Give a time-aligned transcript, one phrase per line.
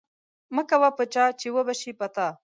[0.55, 2.27] مه کوه په چا، چی وبه شي په تا